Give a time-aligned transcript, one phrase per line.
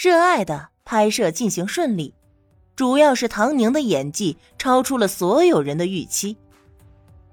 [0.00, 2.14] 热爱的拍摄进行顺利，
[2.76, 6.36] 主要是唐宁的演技超出了所有人的预期。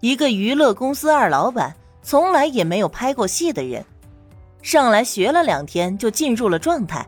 [0.00, 3.84] 一个娱乐公司二老板，从来也没有拍过戏的人，
[4.62, 7.06] 上来学了两天就进入了状态，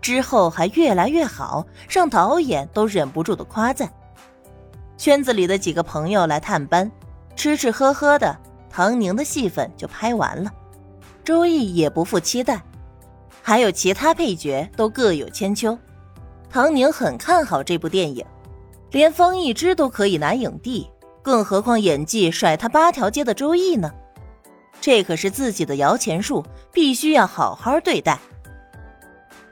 [0.00, 3.88] 之后还越来越好，让导演都忍不住的夸赞。
[4.98, 6.90] 圈子里的几个朋友来探班，
[7.36, 8.36] 吃吃喝喝的，
[8.68, 10.52] 唐宁的戏份就拍完了。
[11.22, 12.60] 周易也不负期待。
[13.48, 15.78] 还有其他配角都各有千秋，
[16.50, 18.26] 唐宁很看好这部电影，
[18.90, 20.90] 连方逸之都可以拿影帝，
[21.22, 23.88] 更何况演技甩他八条街的周易呢？
[24.80, 28.18] 这可是自己的摇钱树，必须要好好对待。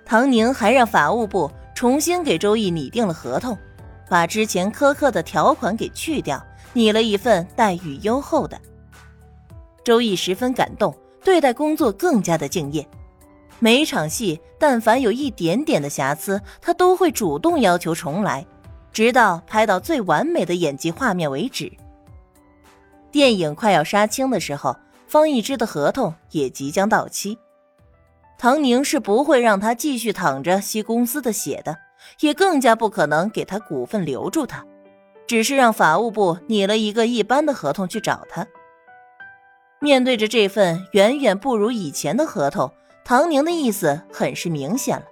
[0.05, 3.57] 唐宁还让法务部重新给周易拟定了合同，
[4.09, 8.61] 把之前苛刻的条款给去掉，拟了一份待遇优厚的。
[9.85, 10.93] 周易十分感动，
[11.23, 12.85] 对待工作更加的敬业。
[13.61, 18.45] 每场戏，但凡有一点点的瑕疵，他都会主动要求重来，
[18.93, 21.73] 直到拍到最完美的演技画面为止。
[23.11, 27.39] 电影快要杀青的时候，方逸之的合同也即将到期，
[28.37, 31.79] 唐宁是不会让他继续躺着吸公司的血的，
[32.21, 34.67] 也更加不可能给他股份留住他，
[35.27, 38.47] 只是让法务部拟了一个一般的合同去找他。
[39.81, 42.71] 面对着这份远远不如以前的合同。
[43.05, 45.05] 唐宁的意思很是明显了，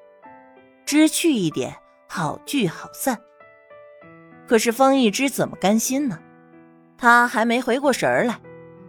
[0.86, 1.76] 知趣一点，
[2.08, 3.18] 好聚好散。
[4.48, 6.18] 可是方逸之怎么甘心呢？
[6.96, 8.40] 他还没回过神来，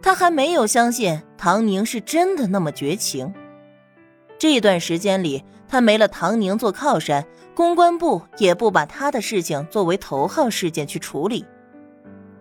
[0.02, 3.34] 他还没有相信唐宁是真的那么绝情。
[4.40, 11.46] 这段时间里，他没了唐宁做靠山，公关部也不把他的事情作为头号事件去处理。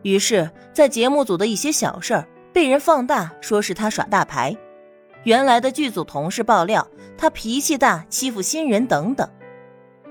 [0.03, 4.57] 于是，在节目组的一些小事儿被人放大，说是他耍大牌。
[5.25, 9.29] 原来的剧组同事爆料，他脾气大，欺负新人等等，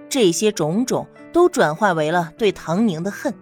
[0.08, 3.34] 这些种种都转化为了对唐宁的恨。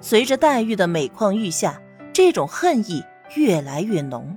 [0.00, 1.80] 随着黛玉的每况愈下，
[2.12, 3.02] 这种恨意
[3.36, 4.36] 越来越浓，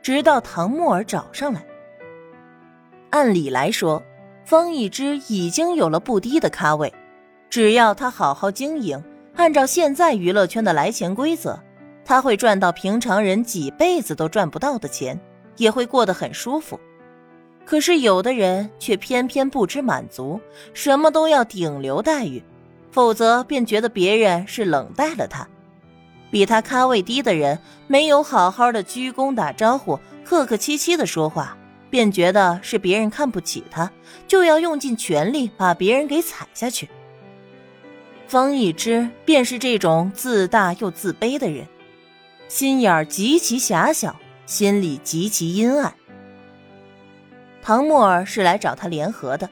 [0.00, 1.62] 直到唐沫儿找上来。
[3.10, 4.02] 按理来说，
[4.46, 6.90] 方逸之已经有了不低的咖位，
[7.50, 9.04] 只要他好好经营，
[9.36, 11.60] 按照现在娱乐圈的来钱规则，
[12.06, 15.20] 他会赚到平常人几辈子都赚不到的钱。
[15.56, 16.78] 也会过得很舒服，
[17.64, 20.40] 可是有的人却偏偏不知满足，
[20.74, 22.42] 什么都要顶流待遇，
[22.90, 25.46] 否则便觉得别人是冷待了他。
[26.30, 31.56] 比他咖位低的人没有好好的鞠躬打招呼，客客气气的说话，
[31.90, 33.90] 便觉得是别人看不起他，
[34.26, 36.88] 就要用尽全力把别人给踩下去。
[38.26, 41.66] 方逸之便是这种自大又自卑的人，
[42.48, 44.16] 心眼极其狭小。
[44.52, 45.94] 心里极其阴暗。
[47.62, 49.48] 唐沫儿是来找他联合的。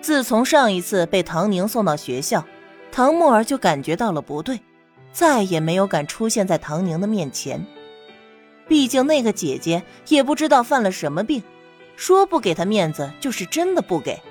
[0.00, 2.44] 自从上一次被唐宁送到学校，
[2.92, 4.60] 唐沫儿就感觉到了不对，
[5.10, 7.66] 再也没有敢出现在唐宁的面前。
[8.68, 11.42] 毕竟那个姐姐也不知道犯了什么病，
[11.96, 14.22] 说不给他面子就是真的不给。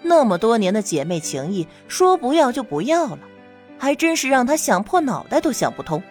[0.00, 3.18] 那么多年的姐妹情谊，说不要就不要了，
[3.78, 6.02] 还真是让他想破脑袋都想不通。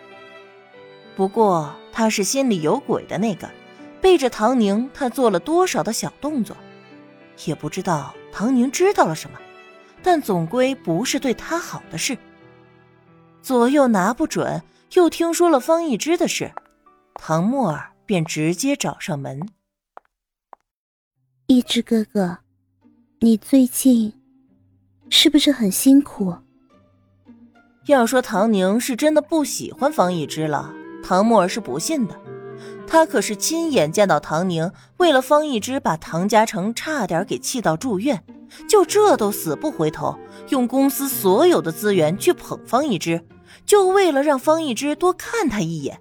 [1.16, 1.74] 不过。
[2.00, 3.50] 他是心里有鬼的那个，
[4.00, 6.56] 背着唐宁，他做了多少的小动作，
[7.46, 9.38] 也不知道唐宁知道了什么，
[10.02, 12.18] 但总归不是对他好的事。
[13.42, 16.54] 左右拿不准，又听说了方逸之的事，
[17.16, 19.50] 唐沫儿便直接找上门。
[21.48, 22.38] 一之哥哥，
[23.20, 24.14] 你最近
[25.10, 26.34] 是不是很辛苦？
[27.88, 30.74] 要说唐宁是真的不喜欢方逸之了。
[31.04, 32.16] 唐沫儿是不信的，
[32.86, 38.24] 他可是亲眼见到唐宁为了方逸之把唐家成差点给气到住院，
[38.68, 40.18] 就这都死不回头，
[40.50, 43.22] 用公司所有的资源去捧方逸之，
[43.66, 46.00] 就为了让方逸之多看他一眼。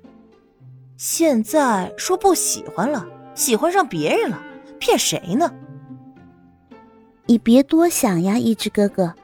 [0.96, 4.42] 现在说不喜欢了，喜欢上别人了，
[4.78, 5.52] 骗谁呢？
[7.26, 9.14] 你别多想呀，一之哥哥，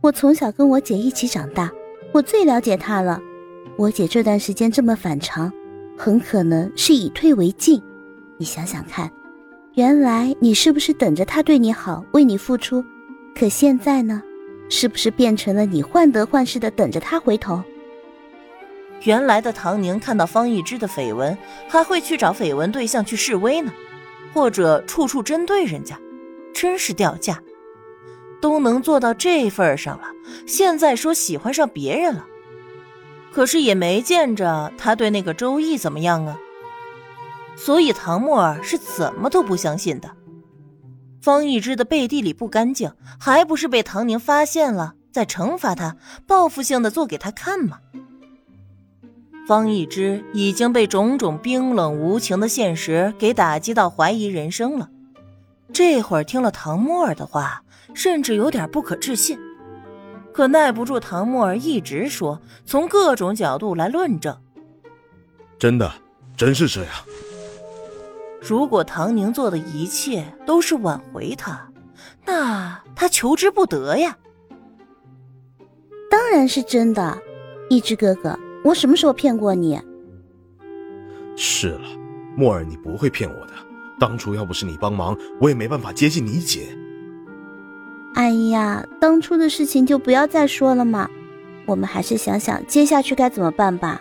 [0.00, 1.70] 我从小跟我姐一起长大，
[2.12, 3.20] 我最了解她了。
[3.76, 5.52] 我姐这段时间这么反常，
[5.96, 7.82] 很可能是以退为进。
[8.36, 9.10] 你想想看，
[9.74, 12.84] 原来你是不是等着他对你好，为你付出？
[13.34, 14.22] 可现在呢，
[14.68, 17.62] 是不是变成了你患得患失的等着他回头？
[19.04, 21.36] 原来的唐宁看到方逸之的绯闻，
[21.68, 23.72] 还会去找绯闻对象去示威呢，
[24.32, 25.98] 或者处处针对人家，
[26.52, 27.42] 真是掉价。
[28.40, 30.04] 都能做到这份上了，
[30.46, 32.26] 现在说喜欢上别人了。
[33.32, 36.38] 可是也没见着他对那个周易怎么样啊，
[37.56, 40.10] 所以唐沫儿是怎么都不相信的。
[41.20, 45.96] 方一之的背地里不干净，还不是被唐宁发现了，再惩罚他，
[46.26, 47.78] 报复性的做给他看吗？
[49.46, 54.90] 方一之已经被种种冰冷无情的现实给打击到怀疑人生了，
[55.72, 57.62] 这会儿听了唐沫儿的话，
[57.94, 59.38] 甚至有点不可置信。
[60.32, 64.36] 可耐不住唐沫儿一直说，从各种角度来论证。
[65.58, 65.92] 真的，
[66.36, 66.92] 真是这样。
[68.40, 71.70] 如果唐宁做的一切都是挽回他，
[72.24, 74.16] 那他求之不得呀。
[76.10, 77.16] 当然是真的，
[77.68, 79.80] 一只哥哥，我什么时候骗过你？
[81.36, 81.88] 是了，
[82.36, 83.52] 沫儿，你不会骗我的。
[84.00, 86.76] 当初要不是你帮忙，我也没办法接近你姐。
[88.14, 91.08] 哎呀，当初的事情就不要再说了嘛，
[91.64, 94.00] 我们还是想想接下去该怎么办吧。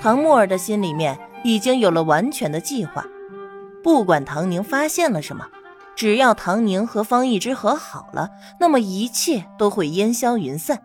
[0.00, 3.06] 唐沫儿的心里面已经有了完全的计划，
[3.84, 5.46] 不管唐宁发现了什么，
[5.94, 10.82] 只要唐宁和方一之和好了，那么一切都会烟消云散。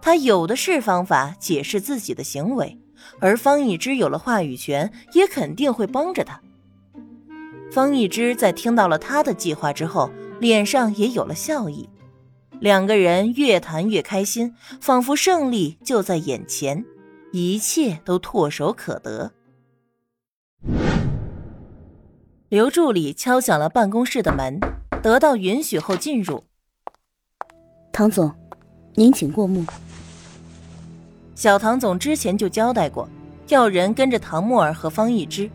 [0.00, 2.76] 他有的是方法解释自己的行为，
[3.20, 6.40] 而方一之有了话语权，也肯定会帮着他。
[7.70, 10.10] 方一之在听到了他的计划之后。
[10.42, 11.88] 脸上也有了笑意，
[12.58, 16.84] 两个人越谈越开心，仿佛胜利就在眼前，
[17.30, 19.30] 一切都唾手可得。
[22.48, 24.58] 刘助理敲响了办公室的门，
[25.00, 26.42] 得到允许后进入。
[27.92, 28.34] 唐总，
[28.96, 29.64] 您请过目。
[31.36, 33.08] 小唐总之前就交代过，
[33.46, 35.48] 要人跟着唐沫儿和方一之。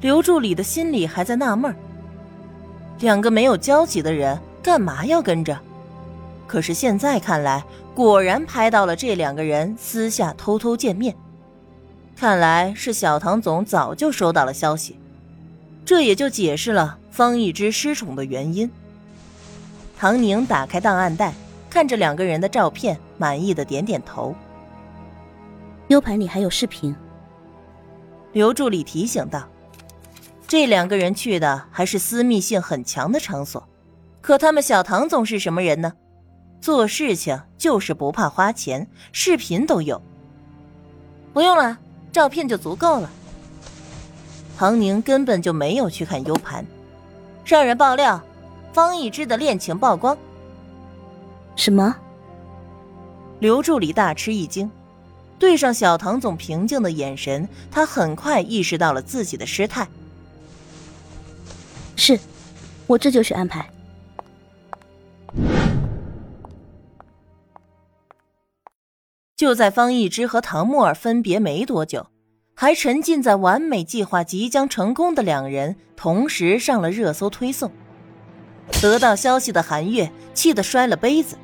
[0.00, 1.76] 刘助理的心里还在纳闷儿。
[3.04, 5.60] 两个没有交集的人干嘛要跟着？
[6.46, 7.62] 可是现在看来，
[7.94, 11.14] 果然拍到了这两个人私下偷偷见面。
[12.16, 14.96] 看来是小唐总早就收到了消息，
[15.84, 18.70] 这也就解释了方一之失宠的原因。
[19.98, 21.34] 唐宁打开档案袋，
[21.68, 24.34] 看着两个人的照片，满意的点点头。
[25.88, 26.96] U 盘里还有视频。
[28.32, 29.46] 刘助理提醒道。
[30.46, 33.66] 这两个人去的还是私密性很强的场所，
[34.20, 35.92] 可他们小唐总是什么人呢？
[36.60, 40.00] 做事情就是不怕花钱，视频都有。
[41.32, 41.78] 不用了，
[42.12, 43.10] 照片就足够了。
[44.56, 46.64] 唐宁根本就没有去看 U 盘，
[47.44, 48.22] 让人爆料，
[48.72, 50.16] 方逸之的恋情曝光。
[51.56, 51.96] 什么？
[53.40, 54.70] 刘助理大吃一惊，
[55.38, 59.88] 对上小唐总平静的眼神，他很快意识到了自己的失态。
[62.84, 63.68] 是，我这就去安排。
[69.36, 72.06] 就在方一之和唐沫儿分别没多久，
[72.54, 77.70] 还沉浸在完美计划即将成功的两人，同时上了热搜推送。
[78.80, 81.36] 得到消息的韩月气得摔了杯子。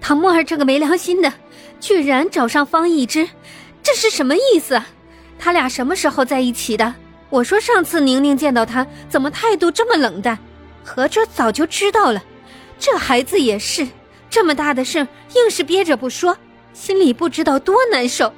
[0.00, 1.32] 唐沫儿这个没良心的，
[1.78, 3.28] 居然找上方一之，
[3.82, 4.82] 这是什么意思？
[5.38, 6.94] 他俩什么时候在一起的？
[7.30, 10.38] 我说上次宁宁见到他怎么态度这么冷淡，
[10.84, 12.22] 合着早就知道了。
[12.78, 13.86] 这孩子也是，
[14.30, 16.36] 这么大的事硬是憋着不说，
[16.72, 18.32] 心里不知道多难受。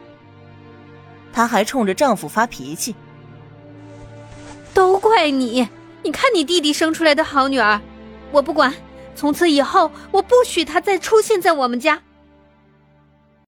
[1.32, 2.94] 她还冲着丈夫发脾气，
[4.72, 5.68] 都怪你！
[6.02, 7.80] 你看你弟弟生出来的好女儿，
[8.30, 8.72] 我不管，
[9.14, 12.00] 从此以后我不许她再出现在我们家。